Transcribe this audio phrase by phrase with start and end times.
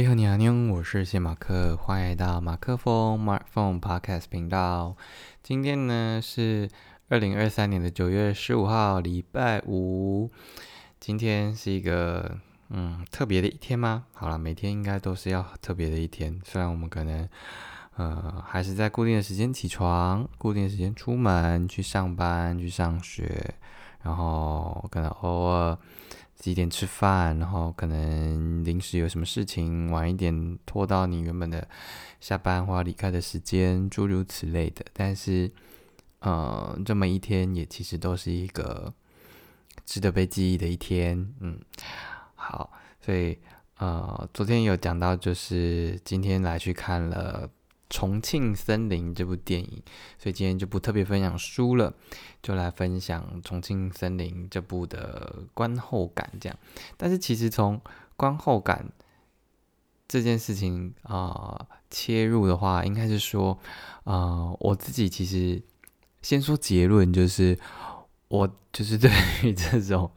[0.00, 4.96] 你好，你好，你好，我是谢马克，欢迎来到马克风 （Mark Phone Podcast） 频道。
[5.42, 6.70] 今天呢是
[7.10, 10.30] 二零二三年的九月十五号，礼拜五。
[10.98, 12.38] 今天是一个
[12.70, 14.06] 嗯特别的一天吗？
[14.14, 16.40] 好了，每天应该都是要特别的一天。
[16.46, 17.28] 虽然我们可能
[17.96, 23.54] 呃还是在固定的时间起床，固定的时间出门去上班、去上学，
[24.02, 25.78] 然后可能偶尔。
[26.36, 31.68] 几点吃饭，然后可能临时有什么事情晚一点拖到你原本的
[32.18, 34.82] 下班或离开的时间，诸如此类的。
[34.94, 35.52] 但是，
[36.20, 38.90] 呃，这么一天也其实都是一个
[39.84, 41.30] 值得被记忆的一天。
[41.40, 41.60] 嗯，
[42.34, 43.38] 好，所以
[43.76, 47.46] 呃，昨天有讲到，就是今天来去看了。
[47.90, 49.82] 《重庆森林》这部电影，
[50.16, 51.92] 所以今天就不特别分享书了，
[52.40, 56.32] 就来分享《重庆森林》这部的观后感。
[56.40, 56.56] 这样，
[56.96, 57.80] 但是其实从
[58.16, 58.92] 观后感
[60.06, 63.58] 这件事情啊切入的话，应该是说，
[64.04, 65.60] 啊，我自己其实
[66.22, 67.58] 先说结论，就是
[68.28, 69.10] 我就是对
[69.42, 70.08] 于这种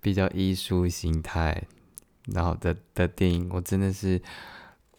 [0.00, 1.64] 比较艺术形态
[2.26, 4.22] 然后的的电影，我真的是。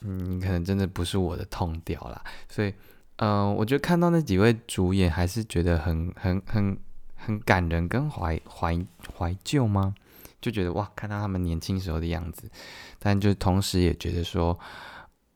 [0.02, 2.74] 嗯，可能真的不是我的痛调啦，所以，
[3.18, 6.78] 嗯，我觉得看到那几位主演还是觉得很、很、很、
[7.18, 8.80] 很感人，跟怀怀
[9.18, 9.94] 怀旧吗？
[10.40, 12.50] 就觉得哇，看到他们年轻时候的样子，
[12.98, 14.58] 但就同时也觉得说，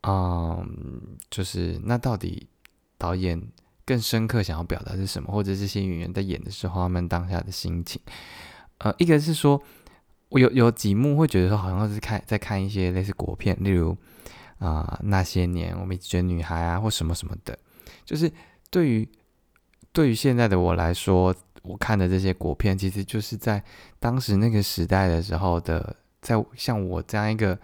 [0.03, 0.65] 嗯，
[1.29, 2.47] 就是那到底
[2.97, 3.41] 导演
[3.85, 7.99] 更深刻想要表达是什么，或者这些演员在演的时候他们当下的心情，
[8.77, 9.61] 呃，一个是说，
[10.29, 13.97] 我有有几幕会觉得说，好像是看在看一些类似国片，例如。
[14.63, 17.59] 啊，那些年我们一起追女孩啊，或什么什么的，
[18.05, 18.31] 就是
[18.69, 19.05] 对于
[19.91, 23.61] 对于现在的我来说，我看的这些国片，其实就是在
[23.99, 27.59] 当时那个时代的时候的，在像我这样一个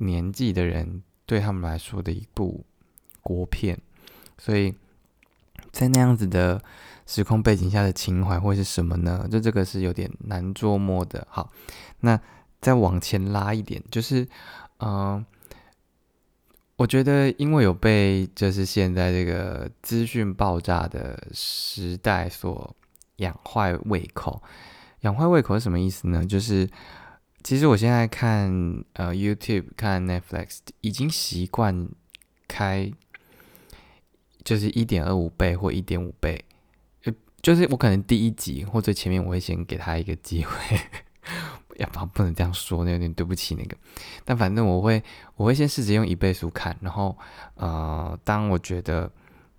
[0.00, 2.62] 年纪的人，对他们来说的一部
[3.22, 3.78] 国片，
[4.36, 4.74] 所以
[5.72, 6.62] 在那样子的
[7.06, 9.26] 时空背景下的情怀会是什么呢？
[9.30, 11.26] 就这个是有点难捉摸的。
[11.30, 11.50] 好，
[12.00, 12.20] 那
[12.60, 14.28] 再往前拉一点，就是
[14.80, 15.24] 嗯。
[16.76, 22.74] 我觉得，因为有被就是现在这个资讯爆炸的时代所
[23.16, 24.42] 养坏胃口。
[25.00, 26.24] 养坏胃口是什么意思呢？
[26.26, 26.68] 就是
[27.42, 28.50] 其实我现在看
[28.94, 31.88] 呃 YouTube、看 Netflix 已经习惯
[32.48, 32.90] 开
[34.42, 36.44] 就是一点二五倍或一点五倍，
[37.40, 40.80] 就是我可能第一集或者前面我会先给他一个机会。
[41.78, 43.76] 要不不能这样说，那有点对不起那个。
[44.24, 45.02] 但反正我会，
[45.36, 47.16] 我会先试着用一倍速看，然后
[47.54, 49.10] 呃，当我觉得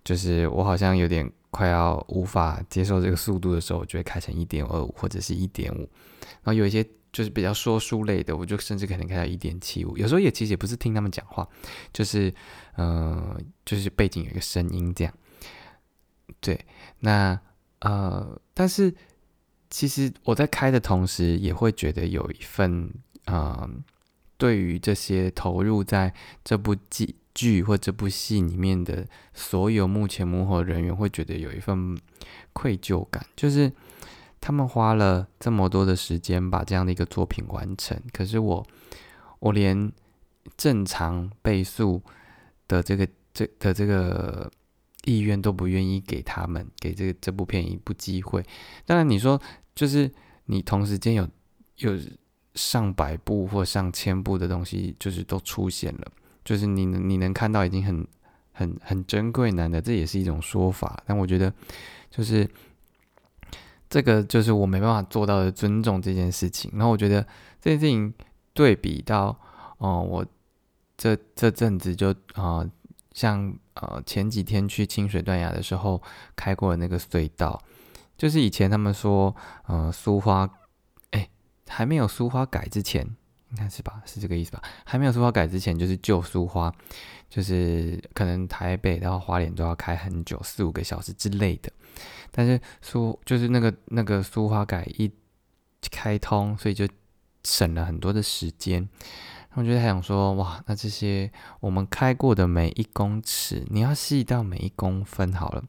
[0.04, 5.90] 就是我好像有点快要无法接受这个速度的时候，我就会开成一点二五或者是一点五。
[6.44, 9.98] 然后有一些就是比较说书类的，我就甚至可能开到一点七五。
[9.98, 11.48] 有时候也其实也不是听他们讲话，
[11.94, 12.34] 就是
[12.78, 15.14] 嗯，就是背景有一个声音这样。
[16.40, 16.60] 对，
[17.00, 17.40] 那
[17.80, 18.94] 呃，但是。
[19.76, 22.90] 其实我在开的同时，也会觉得有一份
[23.26, 23.70] 啊，
[24.38, 26.14] 对于这些投入在
[26.46, 31.98] 这部剧剧或这部戏里面的所有幕前幕后人员，会觉得有一份
[32.54, 33.70] 愧疚感，就是
[34.40, 38.66] 他们花了这么多的时间把这样的一个作品完成，可是我
[39.40, 39.92] 我连
[40.56, 42.02] 正常倍速
[42.70, 44.50] 的这个这的这个。
[45.08, 48.44] 意愿都不愿意给他们给这个这部片一部机会。
[48.88, 49.40] 当然，你说
[49.76, 50.10] 就是
[50.46, 51.30] 你同时间有
[51.78, 52.00] 有
[52.54, 56.12] 上百部或上千部的东西，就是都出现了，
[56.44, 58.08] 就是你能你能看到已经很
[58.54, 61.04] 很很珍贵难的，这也是一种说法。
[61.06, 61.54] 但我觉得
[62.10, 62.50] 就是
[63.90, 66.72] 这个就是我没办法做到的尊重这件事情。
[66.74, 67.22] 然后我觉得
[67.62, 68.14] 这件事情
[68.54, 69.38] 对比到
[69.78, 70.26] 哦，我
[70.98, 72.68] 这这阵子就啊。
[73.16, 76.02] 像呃前几天去清水断崖的时候
[76.36, 77.64] 开过的那个隧道，
[78.18, 79.36] 就是以前他们说
[79.68, 80.50] 呃苏花，
[81.12, 81.30] 哎
[81.68, 83.06] 还没有苏花改之前，
[83.52, 84.62] 应该是吧，是这个意思吧？
[84.84, 86.74] 还没有苏花改之前就是旧苏花，
[87.30, 91.72] 就是可能台北到花莲都要开很久，四五个小时之类的。
[92.32, 95.12] 但是苏就是那个那个苏花改一
[95.92, 96.88] 开通，所以就
[97.44, 98.88] 省了很多的时间。
[99.54, 101.32] 我觉得还想说，哇，那这些
[101.62, 105.64] 我们开过的每一公尺，你要细到每一公分好了，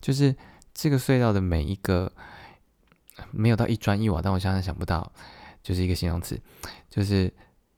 [0.00, 0.34] 就是
[0.78, 2.12] 这个隧道的每一个
[3.32, 5.10] 没有到一砖一瓦，但我现在想不到，
[5.60, 6.40] 就是一个形容词，
[6.88, 7.32] 就是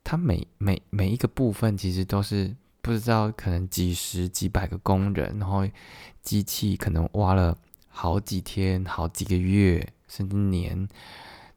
[0.04, 5.66] 它每每每一个部分其实都是不知道可能几十几百个工人，然后
[6.20, 7.56] 机器可能挖了
[7.88, 10.86] 好几天、好几个月甚至年，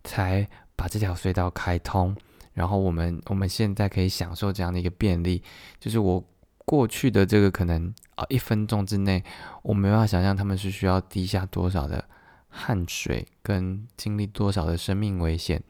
[0.05, 0.47] 才
[0.77, 2.15] 把这条隧道开通。
[2.53, 5.43] 然后我们我们现在可以享受这样的一个便利，
[5.77, 6.23] 就是我
[6.65, 9.23] 过去的这个可能啊一分钟之内，
[9.61, 12.07] 我没办法想象他们是需要滴下多少的
[12.49, 15.61] 汗水，跟经历多少的生命危险，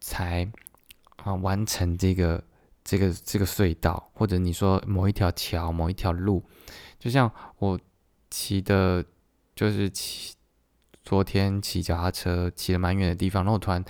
[0.00, 0.50] 才
[1.16, 2.42] 啊完成这个
[2.84, 6.42] 这个这个隧道，或者你说某一条桥、某一条路，
[6.98, 7.78] 就像我
[8.30, 9.04] 骑的，
[9.54, 10.34] 就是骑。
[11.04, 13.82] 昨天骑脚踏车骑了蛮远的地方，然后突然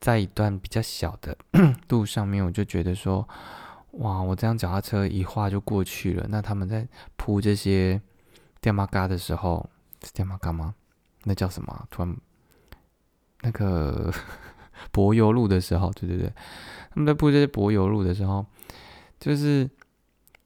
[0.00, 1.36] 在一段比较小的
[1.90, 3.28] 路上面，我就觉得说，
[3.92, 6.26] 哇，我这样脚踏车一画就过去了。
[6.28, 6.86] 那他们在
[7.16, 8.00] 铺这些
[8.60, 9.68] 电马嘎的时候，
[10.02, 10.74] 是电马嘎吗？
[11.24, 11.86] 那叫什么？
[11.90, 12.16] 突然
[13.42, 14.12] 那个
[14.90, 16.32] 柏油路的时候，对对对，
[16.90, 18.44] 他们在铺这些柏油路的时候，
[19.20, 19.68] 就是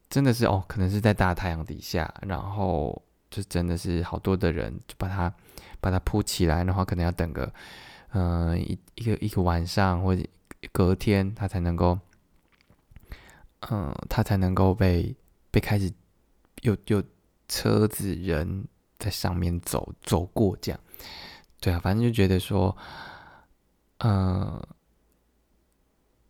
[0.09, 5.33] 真的是哦，可能是在大太阳底下，然后就真的是好多的人就把它。
[5.79, 7.53] 把它铺起来的话，可能要等个，
[8.09, 10.23] 嗯，一一个一个晚上或者
[10.71, 11.97] 隔天，它才能够，
[13.69, 15.15] 嗯，它才能够被
[15.51, 15.91] 被开始
[16.61, 17.03] 有有
[17.47, 18.65] 车子人
[18.97, 20.79] 在上面走走过这样，
[21.59, 22.75] 对啊，反正就觉得说，
[23.99, 24.61] 嗯，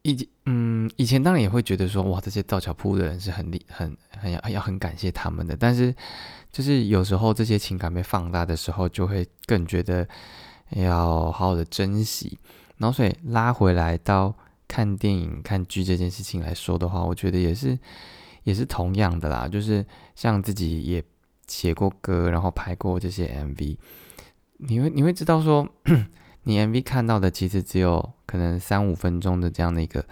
[0.01, 5.95] 以嗯以前当然也会觉得说，哇，这些造桥铺的人是很厉很很要要很感谢他们的，但是。
[6.49, 10.07] 就是有时候这些情感被放大的时候，就会更觉得
[10.69, 12.39] 要好好的珍惜。
[12.77, 14.33] 然后所以拉回来到
[14.67, 17.77] 看电影、看剧这件事情来说的话，我觉得也是
[18.43, 19.47] 也是同样的啦。
[19.47, 19.85] 就是
[20.15, 21.03] 像自己也
[21.47, 23.77] 写过歌，然后拍过这些 MV，
[24.57, 25.67] 你会你会知道说，
[26.43, 30.05] 你 MV 看到的其实只有可能三五分钟的这样的一个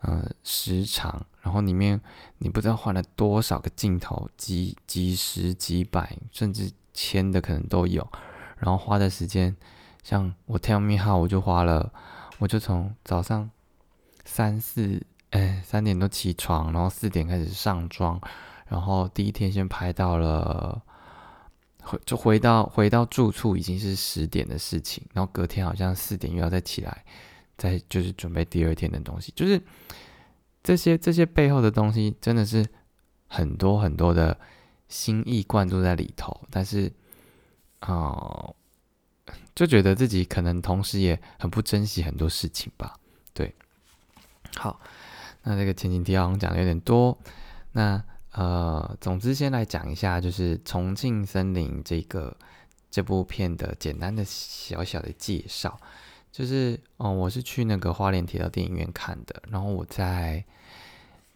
[0.00, 1.26] 呃时长。
[1.40, 1.98] 然后里面
[2.38, 8.06] 你不知道换了多少个镜头，几几十几百甚至千的可能都有。
[8.58, 9.56] 然后花的时间，
[10.02, 11.90] 像我 Tell Me How，我就花了，
[12.38, 13.48] 我就从早上
[14.28, 18.20] 三四哎三点多起床，然后四点开始上妆，
[18.68, 20.82] 然后第一天先拍到了，
[21.82, 27.04] 回就回到回到住处已经是十点的事情，然后隔天好像四点又要再起来，
[27.56, 29.60] 再就是准备第二天的东西，就是。
[30.60, 32.66] 这些这些背后的东西真的是
[33.26, 34.38] 很多很多的
[34.88, 36.92] 心意灌注在里头，但是
[37.78, 38.52] 啊，
[39.54, 42.98] 就觉得自己可能同时也很不珍惜很多事情吧。
[43.32, 43.54] 对，
[44.56, 44.80] 好，
[45.42, 47.16] 那这个前景提要讲的有点多，
[47.72, 48.02] 那
[48.32, 52.36] 呃，总之先来讲一下，就是《重庆森林》这个
[52.90, 55.78] 这部片的简单的小小的介绍，
[56.32, 60.44] 就是哦，我是去那个花莲铁道电影院看的，然后我在。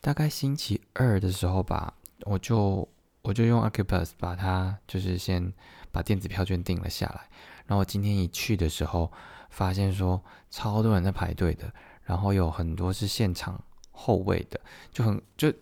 [0.04, 2.88] 大概星期二的时候吧，我就
[3.22, 5.52] 我就用 Acupus 把它就是先
[5.92, 7.20] 把电子票券订了下来。
[7.68, 9.12] 然后今天一去的时候，
[9.50, 10.20] 发现说
[10.50, 11.72] 超多人在排队的，
[12.04, 14.60] 然后有很多是现场后位的，
[14.92, 15.52] 就很就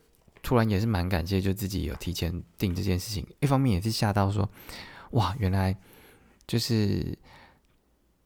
[0.42, 3.26] 突然也是蛮感谢，就自己有提前订这件事情。
[3.40, 4.48] 一方面也是吓到说，
[5.12, 5.76] 哇，原来
[6.46, 7.18] 就是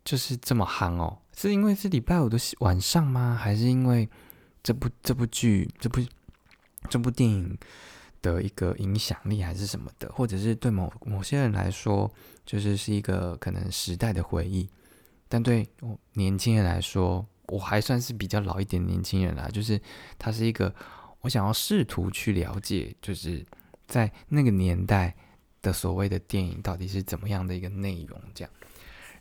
[0.05, 3.39] 就是这么夯哦，是因为是礼拜五的晚上吗？
[3.41, 4.09] 还是因为？
[4.67, 6.01] 这部这部剧，这部
[6.89, 7.55] 这部电影
[8.23, 12.11] 的一个影响力还是什么的，或者是对某某些人来说，
[12.47, 14.67] 就是是一个可能时代的回忆。
[15.29, 15.69] 但对
[16.15, 19.81] 年轻人来说，我还算是比较老一点年轻人啦，就是
[20.19, 20.75] 它是一个
[21.21, 23.47] 我想要试图去了解，就是
[23.87, 25.15] 在那个年代
[25.63, 28.53] 的所谓的电影到底是怎么样的一个内容这样。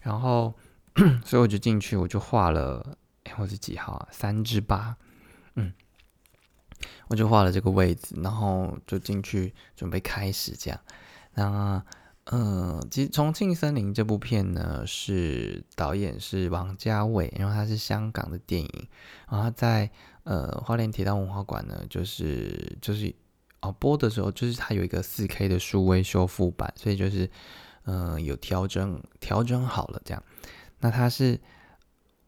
[0.01, 0.53] 然后，
[1.23, 2.97] 所以我就进去，我就画了，
[3.37, 4.07] 我是几号啊？
[4.11, 4.97] 三至八。
[5.55, 5.71] 嗯，
[7.07, 10.79] 我就画了这个位置，然后就进去准备开始这样。
[11.35, 11.81] 那
[12.25, 18.87] 嗯，其实《重庆森林》这部片呢，是导演是王家卫，因为他是香港的电影，
[19.29, 19.91] 然后他在
[20.23, 23.13] 呃花莲铁道文化馆呢，就是就是
[23.61, 27.29] 哦播的时候，就是它有一个四 K 的数位修复版，所以就是
[27.83, 30.23] 嗯有调整调整好了这样。
[30.79, 31.39] 那它是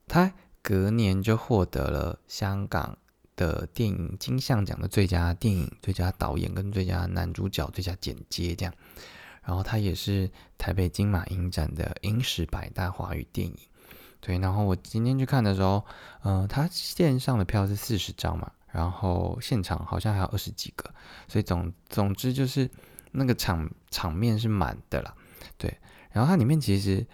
[0.07, 2.97] 它隔年就获得了香港。
[3.37, 8.73] 的电影金像奖的最佳电影、最佳导演跟最佳男主角、最佳剪接这样，
[9.45, 13.55] 然后它也是台北金马影展的影史百大华语电影。
[14.19, 15.85] 对，然后我今天去看的时候，
[16.23, 20.89] 嗯，它线上的票是四十张嘛，然后现场好像还有二十几个，
[21.27, 22.69] 所以总总之就是
[23.11, 25.13] 那个场场面是满的啦。
[25.57, 25.77] 对，
[26.11, 27.05] 然后它里面其实，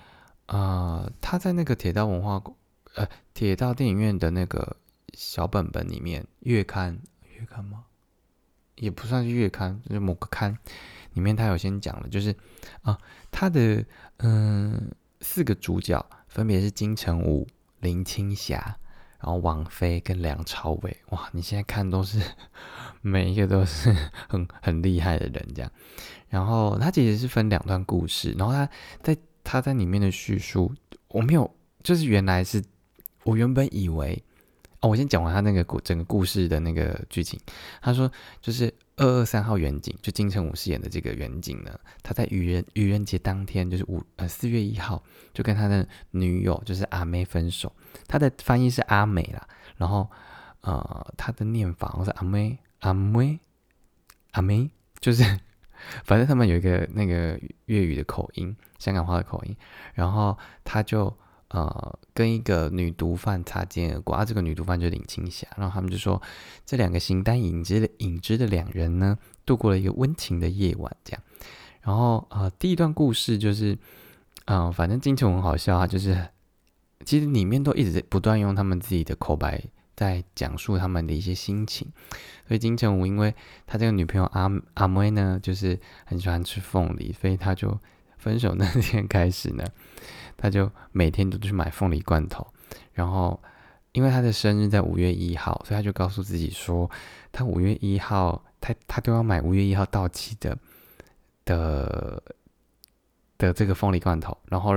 [0.47, 2.41] 呃，他在那个铁道文化
[2.95, 4.77] 呃铁道电影院的那个。
[5.13, 6.97] 小本本里面月刊
[7.35, 7.83] 月刊吗？
[8.75, 10.57] 也不算是月刊，就是某个刊
[11.13, 12.35] 里面，他有先讲了，就是
[12.81, 12.97] 啊，
[13.31, 13.83] 他的
[14.17, 17.47] 嗯四个主角分别是金城武、
[17.79, 18.77] 林青霞，
[19.19, 22.21] 然后王菲跟梁朝伟，哇，你现在看都是
[23.01, 23.93] 每一个都是
[24.27, 25.71] 很很厉害的人这样。
[26.29, 28.69] 然后他其实是分两段故事，然后他
[29.01, 30.73] 在他在里面的叙述，
[31.09, 31.53] 我没有，
[31.83, 32.63] 就是原来是
[33.23, 34.23] 我原本以为。
[34.83, 37.39] 哦，我先讲完他那个故整个故事的那个剧情。
[37.83, 45.03] 他说，就是二二三号远景，就金城武饰演的这个远景呢，他在愚人愚人节当天，就是五呃四月一号，
[45.33, 47.73] 就跟他的女友就是阿妹分手。
[48.07, 50.07] 他的翻译是阿美啦，然后
[50.61, 53.39] 呃他的念法我是阿妹阿妹
[54.33, 55.23] 阿妹，就是
[56.03, 59.57] 反正他们有一个那个粤语的口音，香港话的口音，
[59.95, 61.11] 然后他就。
[61.53, 66.21] 呃，跟一个女毒贩擦肩而过啊，这个女毒贩就是林青霞，然后他们就说，
[66.65, 71.21] 这两个形单影只的影只的两人呢，度过了一个温情的夜晚，这样。
[71.81, 73.77] 然后呃，第一段故事就是，
[74.45, 76.29] 嗯，反正金城很好笑啊，就是
[77.03, 79.61] 其实里面都一直在不断用他们自己的口白
[79.93, 81.85] 在讲述他们的一些心情。
[82.47, 83.35] 所以金城武因为
[83.67, 87.77] 他这个女朋友阿阿妹呢，就是很喜欢吃凤梨，所以他就
[88.17, 89.65] 分手那天开始呢。
[90.41, 92.45] 他就每天都去买凤梨罐头，
[92.93, 93.39] 然后
[93.91, 96.89] 因为他的生日在五月一号，所以他就告诉自己说，
[97.31, 100.57] 他五月一号，他他都要买五月一号到期的
[101.45, 102.23] 的
[103.37, 104.73] 的这个凤梨罐头，然后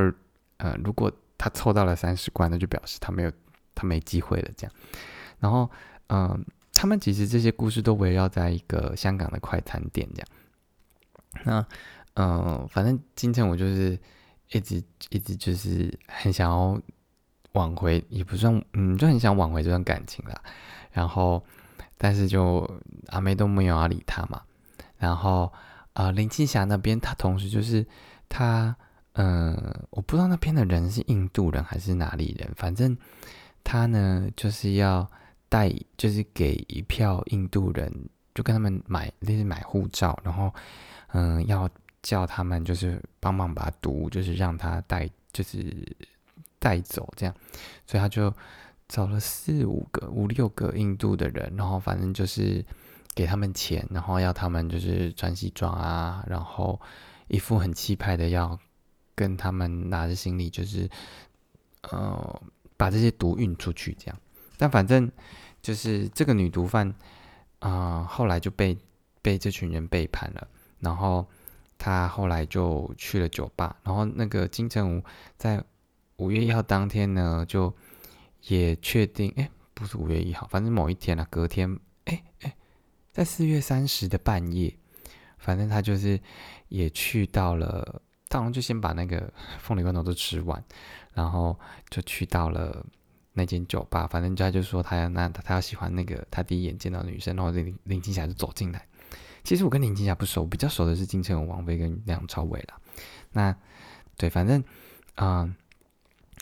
[0.59, 3.33] 呃，如果他凑到了三十罐，那就表示他没有
[3.75, 4.73] 他没机会了这样。
[5.40, 5.71] 然后
[6.09, 6.44] 嗯，
[6.75, 10.28] 他们其实这些故事都围绕在一个香港的快餐店这样。
[11.44, 11.66] 那
[12.23, 13.99] 嗯，反正今天我就是。
[14.54, 14.80] 一直
[15.11, 16.80] 一直就是很想要
[17.52, 20.40] 挽回，也不算，嗯，就很想挽回这段感情啦。
[20.92, 21.44] 然后，
[21.99, 22.68] 但是就
[23.08, 24.40] 阿妹都没有要理他嘛。
[24.96, 25.52] 然后，
[25.94, 27.84] 呃，林青霞那边，她同时就是
[28.28, 28.75] 她，
[29.14, 29.56] 嗯，
[29.90, 32.96] 我不知道那边的人是印度人还是哪里人，反正
[33.64, 35.11] 她呢就是要
[35.49, 37.92] 带，就是给一票印度人，
[38.37, 40.54] 就跟他们买，就是买护照，然后，
[41.08, 41.68] 嗯，要。
[42.04, 45.75] 叫他们就是帮忙把毒，就是让他带，就是
[46.58, 47.34] 带走这样，
[47.87, 48.30] 所以他就
[48.87, 52.62] 找了四五个、五六个印度的人，然后反正就是
[53.14, 56.78] 给他们钱，然后要他们就是穿西装啊，然后
[57.28, 58.58] 一副很气派的要
[59.14, 60.87] 跟他们拿着行李，就是
[61.90, 62.42] 呃
[62.76, 64.20] 把这些毒运出去这样。
[64.58, 65.11] 但反正
[65.62, 66.94] 就是这个女毒贩
[67.61, 68.76] 啊，后来就被
[69.23, 70.46] 被这群人背叛了，
[70.80, 71.26] 然后。
[71.78, 75.04] 他后来就去了酒吧，然后那个金城武
[75.37, 75.62] 在
[76.16, 77.75] 五月一号当天呢，就
[78.49, 82.57] 也确定，哎，不是五月一号，反正某一天啊，隔天，哎哎，
[83.12, 84.75] 在四月三十的半夜，
[85.38, 86.21] 反正他就是
[86.69, 90.62] 也去到了，当然就先把那个 凤梨罐头都吃完，
[91.12, 91.59] 然后
[91.90, 92.85] 就去到了
[93.33, 98.87] 那间酒吧，反正他就说他要那他要喜欢那个他第一眼见到女生，然后林林青霞就走进来。
[99.44, 102.80] 其实我跟林青霞不熟，比较熟的是金城武、王菲跟梁朝伟了。
[103.30, 103.54] 那
[104.16, 104.64] 对，反正
[105.16, 105.48] 啊，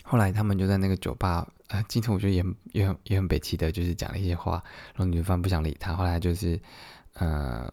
[0.03, 4.63] 后来他们就在那个酒吧，呃，金城武就也也很也很北气的，就是讲了一些话，
[4.95, 5.93] 然后女方不想理他。
[5.93, 6.57] 后来就是，
[7.15, 7.69] 呃，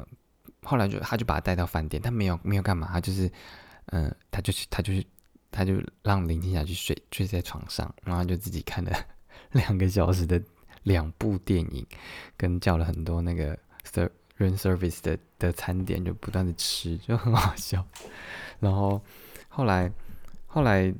[0.62, 3.30] 后来就他就把他带到饭店，他没有没有干嘛，他就是，
[3.86, 5.06] 嗯，他就去他就是
[5.52, 8.90] 他就让林青霞去睡睡在床上，然后就自己看了
[9.52, 10.42] 两个小时的
[10.82, 11.86] 两部电影，
[12.36, 14.10] 跟叫了很多那个 sir。
[14.40, 17.86] Room service 的的餐点就不断的吃，就很好笑。
[18.58, 19.00] 然后
[19.48, 19.92] 后来
[20.46, 20.92] 后来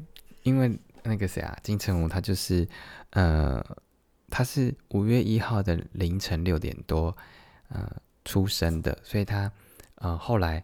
[0.44, 2.68] 因为那个谁啊，金城武他就是
[3.11, 3.64] 呃，
[4.28, 7.16] 他是五月一号的凌晨六点多
[7.68, 7.90] 呃
[8.25, 9.50] 出生的，所以他
[9.97, 10.62] 呃后来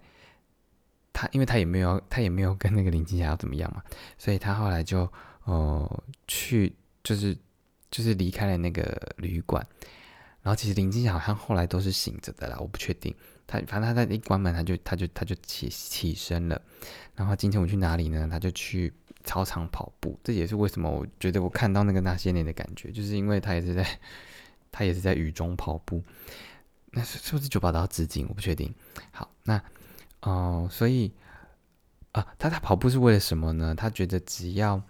[1.12, 3.82] 他因为他也没有他也没有跟那个林青霞要怎么样嘛，
[4.18, 5.10] 所以他后来就
[5.44, 7.36] 呃去就是
[7.90, 9.66] 就是离开了那个旅馆。
[10.46, 13.12] 然后其实林青霞好像后来都是醒着的啦，我不确定。
[13.48, 16.62] 他反正他在一关门，他就他就他就起起身了。
[17.16, 18.28] 然后今天我去哪里呢？
[18.30, 18.92] 他就去
[19.24, 20.16] 操场跑步。
[20.22, 23.84] 这也是为什么我觉得我看到那个那些年的感觉，就是因为他也是在
[24.70, 26.00] 他也是在雨中跑步。
[26.92, 28.24] 那是是不是九把刀致敬？
[28.28, 28.72] 我不确定。
[29.10, 29.60] 好，那
[30.20, 31.12] 哦，所以
[32.12, 33.74] 啊，他他跑步是为了什么呢？
[33.74, 34.80] 他觉得只要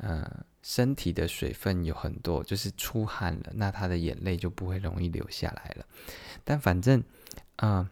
[0.00, 0.44] 嗯。
[0.62, 5.86] 身体的水分有很多，就是出汗了，那他的眼泪就不会容易流下来了。
[6.44, 7.02] 但反正，
[7.56, 7.88] 嗯，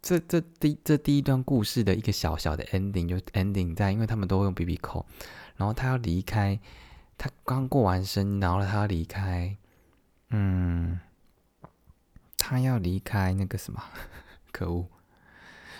[0.00, 5.06] 这这第这第一段故事的一个小小的 ending 就 ending 在，因为他们都会用 BB 扣，
[5.56, 6.58] 然后他要离开，
[7.16, 9.56] 他刚过完生，然后他要离开，
[10.30, 11.00] 嗯，
[12.36, 13.82] 他要离开那个什么，
[14.52, 14.86] 可恶，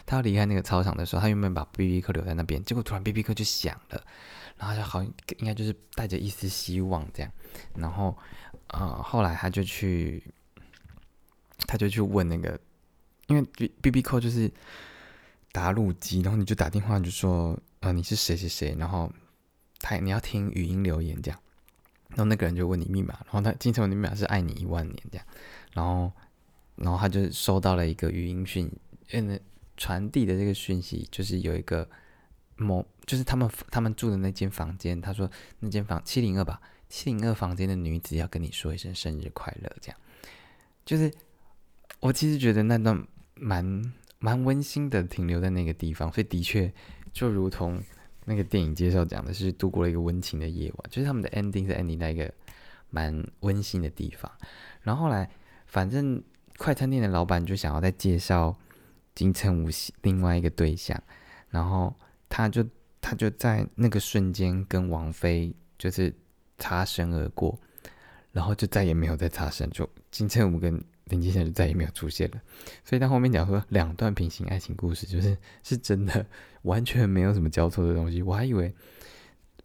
[0.06, 4.02] 他要离开那个操场的时候，他原本把 BB 扣留在那边，结果突然 BB 扣就响了。
[4.58, 7.32] 然后就好像应该就是带着一丝希望这样，
[7.74, 8.16] 然后，
[8.68, 10.22] 呃，后来他就去，
[11.66, 12.60] 他就去问那个，
[13.26, 14.48] 因为 B B B 扣就是
[15.50, 19.10] 打录机，然后你就打电话就说，呃，你是谁谁谁，然后
[19.80, 21.40] 他你要听语音留言这样，
[22.10, 25.26] 然后那个人就问你密码，然后他金城武的密码是爱你一万年这样，
[25.72, 26.12] 然后
[26.76, 28.70] 然后他就收到了一个语音讯，
[29.10, 29.40] 嗯，
[29.82, 31.88] 传递的这个讯息就是有一个
[32.54, 36.62] 某，就是他们他们住的那间房间，他说那间房七零二吧。
[36.88, 39.98] 七零二房间的女子要跟你说一声生日快乐，这样，
[40.84, 41.12] 就是
[41.98, 46.72] 我其实觉得那段蛮蛮温馨的，停留在那个地方，所以的确
[47.12, 47.82] 就如同
[48.26, 52.32] 那个电影介绍讲的，是度过了一个温情的夜晚，就是他们的 ending 是 ending 在一个
[52.90, 54.30] 蛮温馨的地方。
[54.82, 55.28] 然后后来，
[55.66, 56.22] 反正
[56.58, 58.54] 快餐店的老板就想要再介绍
[59.14, 59.68] 金城武
[60.02, 61.02] 另外一个对象，
[61.50, 61.94] 然后
[62.28, 62.64] 他就
[63.00, 66.14] 他就在那个瞬间跟王菲就是。
[66.58, 67.58] 擦身而过，
[68.30, 72.40] 然后就再也没有再擦身，就金城武跟林青霞就再也没有出现了。
[72.84, 76.24] 所以他后面讲说两段平行爱情故事，就是是真的
[76.62, 78.22] 完全没有什么交错的东西。
[78.22, 78.72] 我还以为，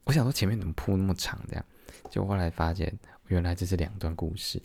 [0.05, 1.63] 我想说前面怎么铺那么长这样，
[2.09, 2.91] 就后来发现
[3.27, 4.59] 原来这是两段故事。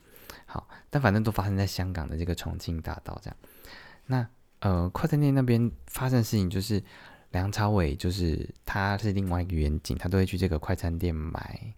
[0.46, 3.36] 好，但反正都发生在香港的这个重庆大道这样。
[4.06, 4.26] 那
[4.62, 6.80] 呃，快餐店那边发生的事情就是
[7.32, 11.74] 梁朝伟就是他是另外一个远景，他都会去这个快餐店买。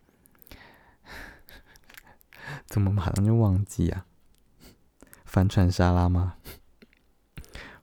[2.69, 4.05] 怎么马上就忘记啊？
[5.25, 6.37] 帆船沙拉吗？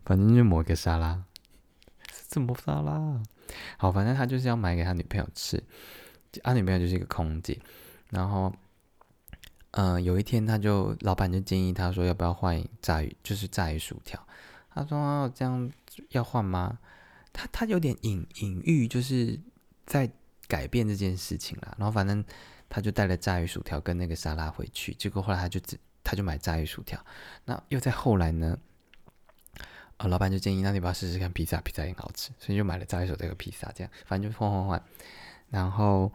[0.05, 1.23] 反正就某个沙拉，
[2.29, 3.23] 什么沙拉？
[3.77, 5.63] 好，反正他就是要买给他女朋友吃。
[6.43, 7.59] 他女朋友就是一个空姐。
[8.11, 8.53] 然后，
[9.71, 14.23] 嗯，有一天他就老板就建议他说要不要换炸鱼，就是炸鱼薯条。
[14.73, 15.71] 他说这样
[16.09, 16.79] 要换吗？
[17.33, 19.39] 他他有点隐隐喻，就是
[19.85, 20.09] 在
[20.47, 21.75] 改变这件事情啦。
[21.77, 22.23] 然后反正。
[22.73, 26.97] 他就带了炸鱼薯条跟那个沙拉回去，结果后来他就只他就买炸鱼薯条。
[27.43, 28.57] 那又在后来呢，
[29.97, 34.81] 呃，老板就建议那你不要试试看披萨，披萨很好吃，所以就买了炸鱼薯条和披萨，这样反正就换换换。
[35.49, 36.09] 然后，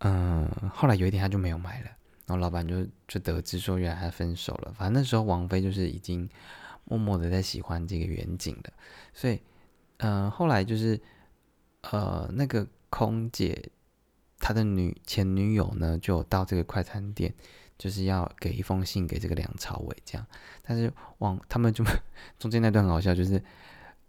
[0.00, 1.86] 嗯，后来有一天他就没有买了，
[2.26, 4.74] 然后老板就就得知说原来他分手了。
[4.76, 6.28] 反正那时候王菲就是已经
[6.96, 8.72] 默默的在喜欢这个远景的，
[9.12, 9.40] 所以，
[9.98, 11.00] 嗯，后来就是
[11.82, 13.70] 呃那个空姐。
[14.44, 17.32] 他的女前女友呢，就到这个快餐店，
[17.78, 20.26] 就是要给一封信给这个梁朝伟这样。
[20.64, 21.84] 但是往他们就
[22.40, 23.40] 中间那段很好笑，就是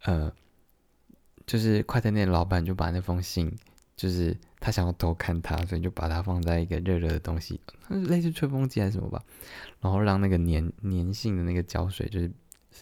[0.05, 0.33] 呃，
[1.45, 3.55] 就是快餐店老板就把那封信，
[3.95, 9.23] 就是他想要偷看他，所以就把它放在一个热热的东西，类似吹风机还是什么吧，
[9.81, 12.31] 然后让那个粘粘性的那个胶水就是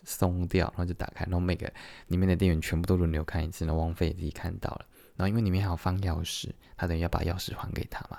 [0.06, 1.71] 松掉，然后就打开，然后每个
[2.08, 4.86] 里面的店员全部都轮流看一次，然后王菲自己看到了。
[5.15, 8.17] 然后因为里面还有放钥匙，他等于要把钥匙还给他嘛。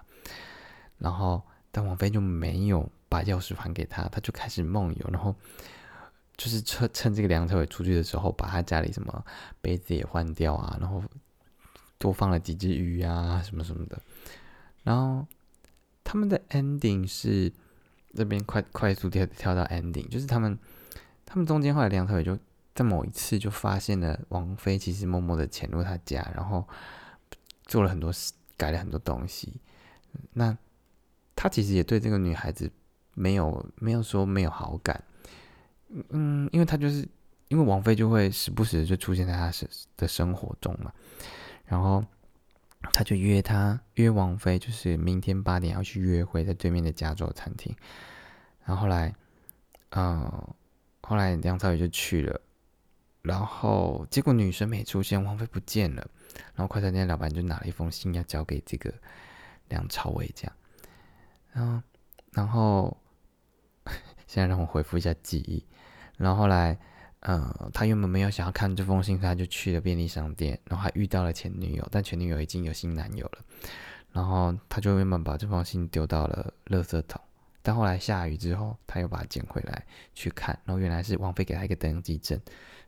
[0.98, 5.34] 然后但王菲就没有把钥匙还给他，他就开始梦游，然后
[6.36, 9.24] 就是趁趁这个梁朝伟出去的时候，把他家里什么
[9.60, 11.02] 杯子也换掉啊，然后
[11.98, 14.00] 多放了几只鱼啊什么什么的。
[14.84, 15.26] 然后
[16.04, 17.52] 他们的 ending 是
[18.14, 20.56] 这边快快速跳跳到 ending，就是他们
[21.32, 22.38] 他们中间后来梁朝伟就。
[22.74, 26.66] 在某一次，就发现了王菲其实默默的潜入他家，然后
[27.66, 29.60] 做了很多事，改了很多东西。
[30.32, 30.56] 那
[31.36, 32.72] 他其实也对这个女孩子
[33.12, 35.04] 没有没有说没有好感，
[36.08, 37.06] 嗯，因为他就是
[37.48, 39.68] 因为王菲就会时不时就出现在他生
[39.98, 40.90] 的生活中嘛，
[41.66, 42.02] 然后
[42.94, 47.76] 他就约他约王菲，就是明天八点要去约会，在对面的加州餐厅。
[48.64, 49.14] 然后后来，
[49.90, 50.54] 嗯，
[51.02, 52.40] 后来梁朝伟就去了。
[53.22, 56.04] 然后结果女生没出现，王菲不见了。
[56.54, 58.92] 然后快餐店老板就拿了一封信要交给这个
[59.68, 60.56] 梁朝伟，这样。
[61.52, 61.82] 然后，
[62.32, 62.96] 然后
[64.26, 65.64] 现在让我回复一下记忆。
[66.16, 66.76] 然后后来，
[67.20, 73.38] 呃，他原本没有想要看这封信，他就去了便利商店，然后还遇到了前女友，但前女友已经有新男友了。
[74.10, 77.20] 然后他就原本把这封信丢到了垃圾桶，
[77.62, 82.40] 但后来下雨之后，他又把它捡回来去看，然后原来是王菲给他一个登记证。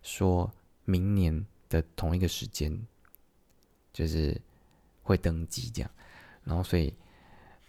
[0.02, 0.52] 说
[0.84, 2.78] 明年的同一个时间，
[3.92, 4.38] 就是
[5.02, 5.90] 会登记这样，
[6.42, 6.92] 然后所以，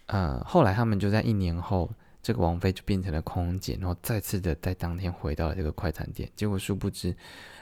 [0.06, 1.90] 呃，后来他们就在一年后，
[2.22, 6.30] 这个王菲就变成了空姐，然后再次的在当天回到了这个快餐店。
[6.36, 7.16] 结果殊不知，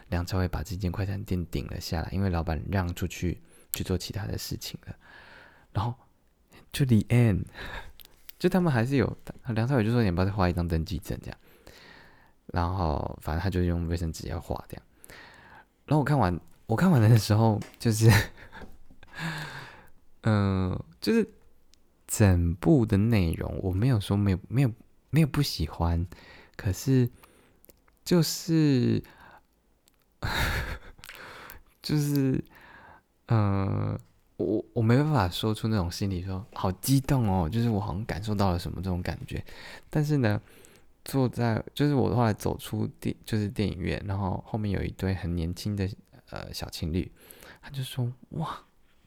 [0.08, 3.40] 梁朝伟把这间快餐店顶了下来，因为老板让出去
[3.72, 4.96] 去做其他的事情了。
[5.72, 5.94] 然后
[6.72, 7.44] 就 the end，
[8.44, 9.16] 就他们还是有
[9.54, 11.38] 梁朝伟就说：“你不要再画一张登记证这样。”
[12.52, 14.82] 然后，反正他就用卫生纸要画这样。
[15.86, 18.10] 然后我看完，我看完的时候，就是，
[20.24, 21.26] 嗯， 就是
[22.06, 24.70] 整部的内容，我没有说没有没有
[25.08, 26.06] 没有不喜欢，
[26.54, 27.08] 可是
[28.04, 29.02] 就是
[31.80, 32.44] 就是
[33.28, 33.98] 嗯。
[34.36, 39.44] 我我没办法说出那种心里说好激动哦，就是我好像感受到了什么这种感觉。
[39.88, 40.40] 但是呢，
[41.04, 45.88] 坐在就是我后来走出电就是电影院，然后后面有一对很年轻的
[46.30, 47.10] 呃小情侣，
[47.62, 48.58] 他就说哇，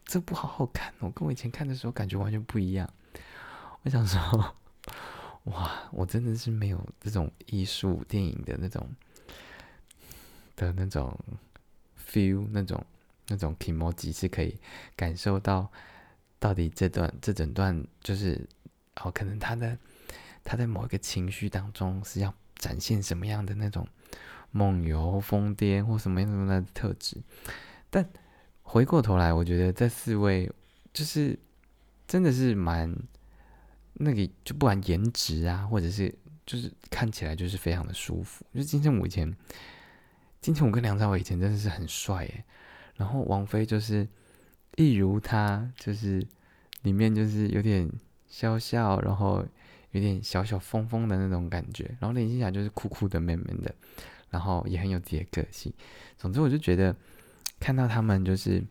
[0.06, 2.90] 这部好好看哦，跟我以前看的时候感觉完全不一样。
[3.84, 4.56] 我想说
[5.44, 8.90] 哇，我真的是没有这种艺术电影的那种
[10.56, 11.20] 的那种
[12.10, 12.82] feel 那种。
[13.28, 14.58] 那种 emoji 是可以
[14.96, 15.72] 感受到，
[16.40, 18.48] 到底这段这整段就是
[18.98, 19.78] 哦，可能他的
[20.44, 23.88] 他在某一个情绪当中是要展现什么样的那种
[24.52, 27.22] 梦游疯癫或什么样的特质。
[27.90, 28.08] 但
[28.63, 30.52] 回过头来，我觉得这四位
[30.94, 31.38] 就是
[32.08, 32.96] 真的是蛮
[33.94, 36.13] 那个，就不管颜值啊，或者是
[36.46, 38.46] 就是看起来就是非常的舒服。
[38.54, 39.36] 就金城武以前，
[40.42, 42.46] 金城武跟梁朝伟以前真的是很帅耶。
[42.98, 44.08] 然后王菲就是，
[44.76, 46.26] 一如她，就是
[46.82, 47.88] 里面就是有点
[48.28, 49.46] 笑笑，然后
[49.92, 51.86] 有点小小疯疯的那种感觉。
[52.00, 53.74] 然后林青霞就是酷酷的、闷闷的，
[54.32, 55.72] 然后也很有自己的个性。
[56.18, 56.96] 总之，我就觉得
[57.60, 58.64] 看到他们就是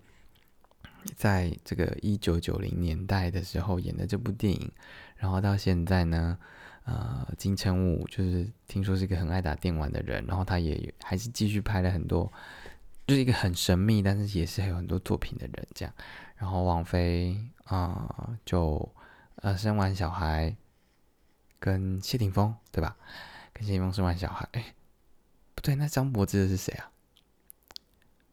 [1.15, 4.71] 在这个一九九零年代的时候演的这部电影，
[5.17, 6.37] 然后到现在呢，
[6.85, 12.33] 呃，金城武就是听说是一个很爱打电玩的人，然后他也还是继续拍了很多。
[13.07, 15.95] 就是一个很神秘，但是也是有很多作品的人这样。
[16.37, 18.93] 然后王菲啊，就
[19.37, 20.57] 呃生完小孩，
[21.61, 22.97] 跟谢霆锋对吧？
[23.53, 24.75] 跟谢霆锋生完小孩，哎，
[25.55, 26.91] 不对，那张柏芝是谁啊？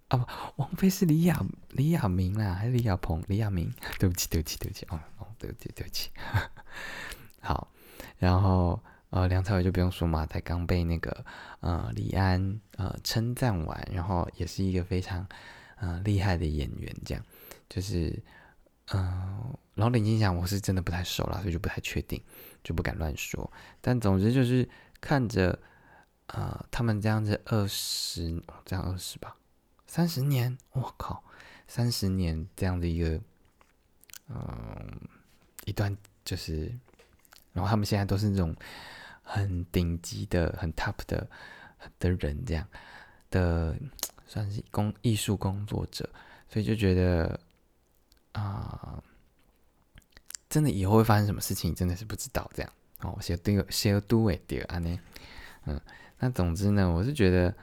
[0.10, 3.24] 啊不，王菲是李亚李亚明啦，还是李亚鹏？
[3.28, 6.10] 李亚明， 对不起，对不起，对不起，哦哦，对不起，对不起。
[7.42, 7.72] 好，
[8.18, 8.82] 然后。
[9.14, 11.24] 呃，梁朝伟就不用说嘛，才刚被那个
[11.60, 15.24] 呃李安呃称赞完，然后也是一个非常
[15.76, 17.24] 呃厉害的演员，这样
[17.70, 18.20] 就是
[18.92, 22.20] 嗯，然后林青霞我是真的不太熟了，所以就不太确定，
[22.64, 23.48] 就不敢乱说。
[23.82, 24.68] 但总之就是
[25.00, 25.60] 看着
[26.26, 29.36] 呃他们这样子二十这样二十吧，
[29.86, 31.24] 三十年，我靠，
[31.68, 33.22] 三十年这样的一个
[34.30, 35.00] 嗯
[35.66, 35.96] 一段
[36.26, 36.76] 就是，
[37.52, 38.56] 然后他们现在都是那种。
[39.24, 41.28] 很顶级的、很 top 的
[41.98, 42.68] 的人，这样
[43.32, 43.76] 的
[44.28, 46.08] 算是工艺术工作者，
[46.48, 47.40] 所以就觉得
[48.34, 49.02] 啊，
[50.50, 52.48] 真的以后会发生什么事情，真的是不知道。
[52.54, 55.00] 这样哦，写对写都会对啊呢，
[55.66, 55.82] 嗯，
[56.20, 57.56] 那总之呢，我是觉得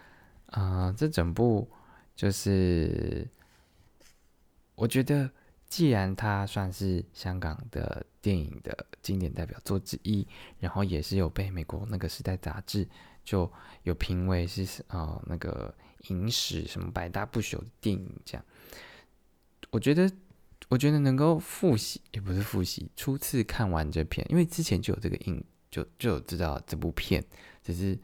[0.47, 1.71] 啊，这整部
[2.17, 3.29] 就是
[4.75, 5.31] 我觉得。
[5.71, 10.27] 既然它算是香港的电影的经典代表作之一，
[10.59, 12.87] 然后也是有被美国那个时代杂志
[13.25, 13.51] 就
[13.85, 15.73] 有评为是啊那个
[16.09, 18.45] 影史什么百大不朽的电影这样，
[19.71, 20.11] 我觉得
[20.69, 27.25] 我觉得能够复习也不是复习，初次看完这片，因为之前就有这个印就就有知道这部片，
[27.63, 27.97] 只是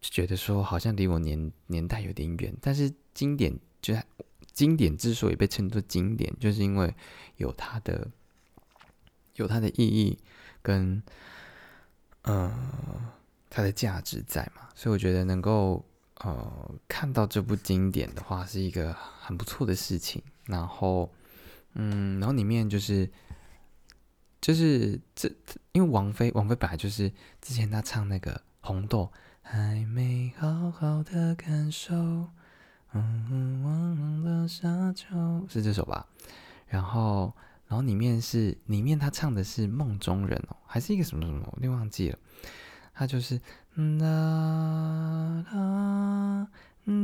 [0.00, 3.56] 觉得说好像离我年年代有点远，但是经典
[3.92, 3.94] 就。
[4.52, 6.94] 经典之所以被称作经典，就是因为
[7.38, 8.08] 有它的
[9.34, 10.16] 有它的意义
[10.62, 11.02] 跟
[12.22, 12.56] 呃
[13.50, 15.84] 它的价值在嘛，所以我觉得能够
[16.20, 20.22] 呃看到这部经典的话，是一个很不错的事情。
[20.44, 21.12] 然后
[21.72, 23.10] 嗯，然后里面就是
[24.40, 25.28] 就是这，
[25.72, 32.28] 因为王菲王菲本来就是之前她唱那个红豆，还没好好的感受。
[32.96, 36.06] 嗯，忘了沙丘是这首吧？
[36.68, 37.32] 然后，
[37.66, 42.18] 然后里面是里面他唱的是梦中人哦，还是一个什么什么，我有点忘记了。
[42.92, 43.40] 他就是
[43.74, 46.48] 啦啦
[46.84, 46.94] 啦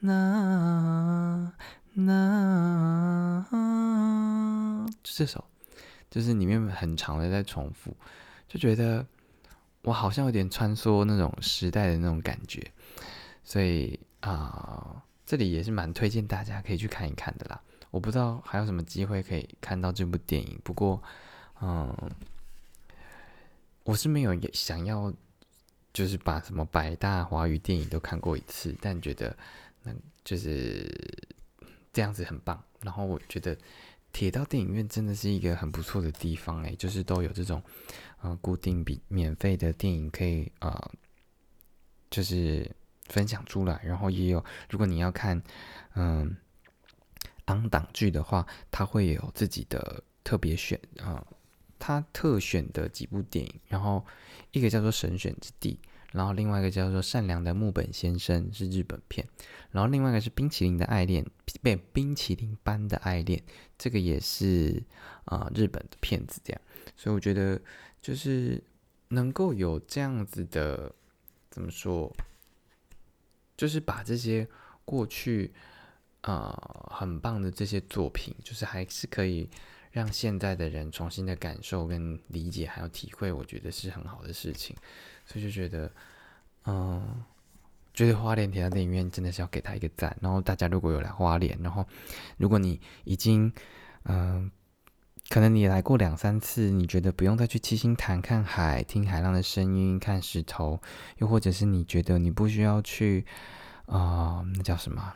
[0.00, 1.52] 啦
[1.94, 3.46] 啦，
[5.04, 5.44] 就这首，
[6.10, 7.96] 就是里面很长的在重复，
[8.48, 9.06] 就觉得。
[9.86, 12.60] 我好像有点穿梭那种时代的那种感觉，
[13.44, 17.62] 所以啊，这里也是蛮推荐大家可以去看一看的啦。
[17.92, 21.00] 我不知道还有什么机会可以看到这部电影，不过，
[21.60, 21.96] 嗯，
[23.84, 25.14] 我是没有想要
[25.92, 29.36] 就是把什么百大华语电影都看过一次，但觉得
[29.84, 29.94] 那
[30.24, 30.90] 就是
[31.92, 32.60] 这样子很棒。
[32.80, 33.56] 然后我觉得
[34.16, 37.62] 铁道电影院真的是一个很不错的地方，诶，就是都有这种。
[38.22, 40.90] 呃，固定比免费的电影可以呃，
[42.08, 42.74] 就是
[43.04, 45.42] 分享出来，然后也有，如果你要看
[45.96, 46.34] 嗯
[47.44, 51.22] 昂档剧的话，它会有自己的特别选啊
[51.78, 54.02] 它特选的几部电影，然后
[54.52, 55.78] 一个叫做《神选之地》，
[56.16, 59.26] 然后另外一个叫做《善良的木本先生》是日本片，
[59.70, 61.22] 然后另外一个是《冰淇淋的爱恋》，
[61.62, 63.42] 被冰淇淋般的爱恋，
[63.76, 64.82] 这个也是
[65.26, 66.60] 啊日本的片子，这样，
[66.96, 67.60] 所以我觉得
[68.00, 68.62] 就是
[69.08, 70.92] 能够有这样子的，
[71.50, 72.10] 怎么说，
[73.56, 74.48] 就是把这些
[74.84, 75.52] 过去。
[76.22, 76.50] 呃，
[76.90, 79.48] 很棒的这些作品，就是还是可以
[79.96, 84.76] 让现在的人重新的感受跟理解，还有体会，我觉得是很好的事情。
[85.24, 85.90] 所以就觉得，
[86.66, 87.24] 嗯，
[87.94, 90.14] 觉得花莲铁道电影院真的是要给他一个赞。
[90.20, 91.82] 然后大家如果有来花莲，然后
[92.36, 93.50] 如果你已经，
[94.04, 94.50] 嗯，
[95.30, 100.78] 可能你来过两三次，你觉得不用再去七星潭看海，听海浪的声音，看石头，
[101.16, 103.24] 又或者是你觉得你不需要去，
[103.86, 105.14] 啊，那叫什么？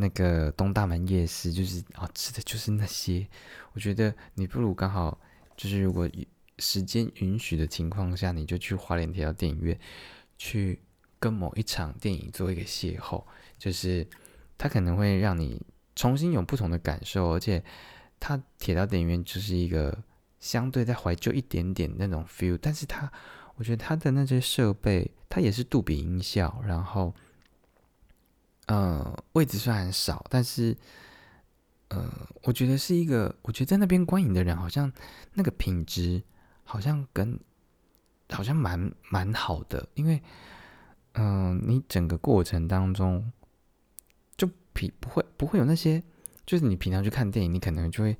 [0.00, 3.26] 那个东大门夜市就是啊，吃的就是那些。
[3.74, 5.20] 我觉得你不如刚好
[5.56, 6.10] 就是如果
[6.58, 9.78] 时间允许的情况下，你就去花莲铁道电影院
[10.38, 10.80] 去
[11.18, 13.22] 跟某一场电影做一个邂逅，
[13.58, 14.06] 就是
[14.58, 15.60] 它可能会让你
[15.94, 17.62] 重新有不同的感受，而且
[18.18, 20.02] 它铁道电影院就是一个
[20.38, 23.12] 相对在怀旧一点点那种 feel，但是它
[23.56, 27.14] 我觉得它的那些设备，它也是杜比音效，然后。
[28.70, 30.76] 呃，位置虽然少，但是，
[31.88, 32.08] 呃，
[32.44, 34.92] 我觉得是一个，我觉得在那边观影的人好像
[35.34, 36.22] 那个品质
[36.62, 37.36] 好像跟
[38.28, 40.22] 好像蛮蛮好的，因为，
[41.14, 43.32] 嗯，你整个过程当中
[44.36, 46.00] 就平不会不会有那些，
[46.46, 48.16] 就是你平常去看电影，你可能就会，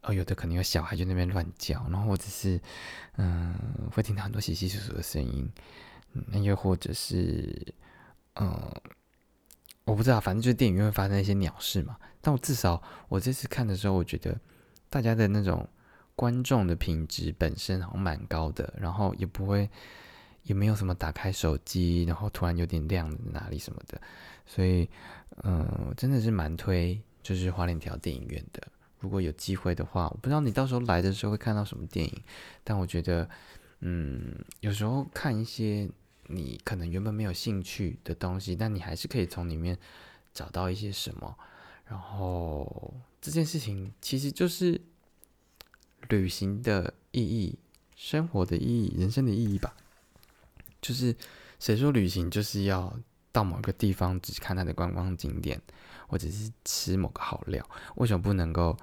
[0.00, 2.58] 哦，有的可能有小孩就那边乱叫，然后或者是，
[3.18, 3.54] 嗯，
[3.92, 5.46] 会听到很多稀稀疏疏的声音，
[6.28, 7.74] 那又或者是，
[8.36, 8.72] 嗯。
[9.84, 11.96] 我不知道，反正就是电影院会发生一些鸟事嘛。
[12.20, 14.38] 但我至少我这次看的时候，我觉得
[14.88, 15.66] 大家的那种
[16.14, 19.68] 观众的品质本身好像蛮高的，然后也不会
[20.44, 24.00] 也没有什么打开手机，然后突然有点亮哪里什么的。
[24.46, 24.88] 所以，
[25.42, 28.62] 嗯，真的是蛮推，就是花莲条电影院的。
[29.00, 32.22] 如果有机会的话，我不知道你到时候来的时候会看到什么电影，
[32.62, 33.28] 但我觉得，
[33.80, 35.90] 嗯，有时候看一些。
[36.30, 39.76] 你可能原本没有兴趣的东西，但你还是可以从里面
[40.32, 41.36] 找到一些什么。
[41.86, 44.80] 然后这件事情其实就是
[46.08, 47.58] 旅行的意义、
[47.96, 49.74] 生活的意义、人生的意义吧。
[50.80, 51.14] 就是
[51.58, 52.96] 谁说旅行就是要
[53.32, 55.60] 到某个地方只看它的观光景点，
[56.06, 57.68] 或者是吃某个好料？
[57.96, 58.76] 为什么不能够？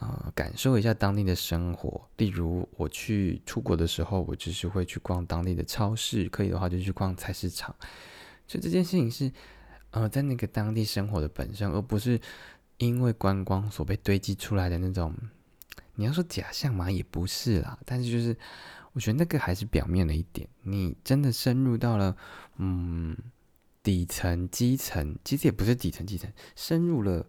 [0.00, 2.08] 呃，感受一下当地的生活。
[2.16, 7.76] 例如，我去出国的时候，我就是会去逛当地的超市，可以的话就去逛菜市场。
[8.46, 9.30] 就这件事情是，
[9.90, 12.18] 呃，在那个当地生活的本身，而不是
[12.78, 15.14] 因为观光所被堆积出来的那种。
[15.96, 17.78] 你要说假象嘛，也不是啦。
[17.84, 18.34] 但是就是，
[18.94, 20.48] 我觉得那个还是表面的一点。
[20.62, 22.16] 你真的深入到了，
[22.56, 23.14] 嗯，
[23.82, 27.26] 底层、基层，其实也不是底层、基层，深入了，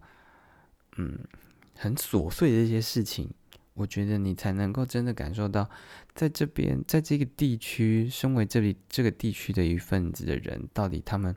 [0.96, 1.18] 嗯。
[1.76, 3.30] 很琐碎的一些事情，
[3.74, 5.68] 我觉得你才能够真的感受到，
[6.14, 11.34] 在这边，在这个地区，身为这里这个地区的一份子的人，到底他们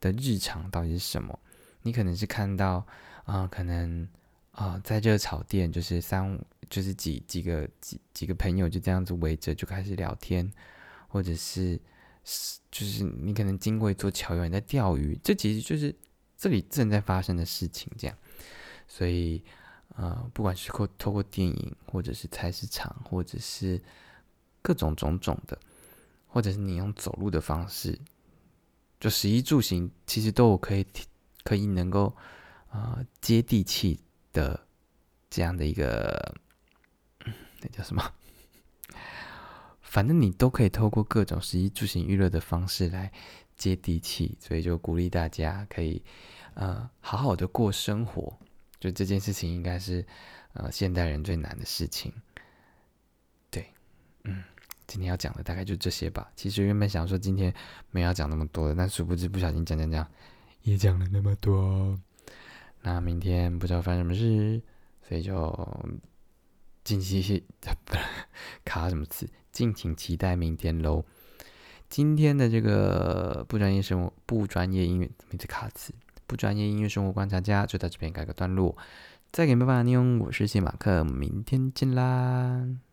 [0.00, 1.38] 的日常到底是什么？
[1.82, 2.86] 你可能是看到
[3.24, 4.06] 啊，可能
[4.52, 6.38] 啊，在热炒店，就是三，
[6.70, 10.50] 就是几几个几几个朋友就这样子围着就开始聊天，
[11.08, 11.80] 或者是
[12.24, 15.94] 是，就是你可能经过一座桥，有人在钓鱼，这其实就是
[16.36, 18.16] 这里正在发生的事情，这样，
[18.94, 19.42] 所以。
[19.96, 23.80] 呃，不管是透透过电影，或者是菜市场，或者是
[24.60, 25.56] 各种种种的，
[26.26, 27.96] 或者是你用走路的方式，
[28.98, 30.84] 就食衣住行，其实都有可以
[31.44, 32.12] 可以能够
[32.72, 34.00] 呃接地气
[34.32, 34.66] 的
[35.30, 36.34] 这样的一个
[37.60, 38.02] 那叫什么？
[39.80, 43.12] 反正你都可以透过各种食衣住行娱乐的方式来
[43.54, 46.02] 接地气，所以就鼓励大家可以
[46.54, 48.36] 呃好好的过生活。
[48.84, 50.04] 就这件事情应该是，
[50.52, 52.12] 呃，现代人最难的事情。
[53.48, 53.66] 对，
[54.24, 54.44] 嗯，
[54.86, 56.30] 今天要讲的大概就这些吧。
[56.36, 57.54] 其实原本想说今天
[57.90, 60.06] 没有讲那么多的，但殊不知不小心讲讲讲，
[60.64, 61.98] 也讲了那么多。
[62.82, 64.60] 那明天不知道发生什么事，
[65.08, 65.88] 所以就
[66.84, 67.42] 敬请
[68.66, 69.26] 卡什么词？
[69.50, 71.06] 敬请期待明天喽。
[71.88, 75.94] 今天的这个不专业生活、不专业音乐，名字卡词。
[76.26, 78.76] 不专业音乐生活观察家就到这边改个段落，
[79.32, 82.84] 再给拜拜，你用我是谢马克，明天见啦。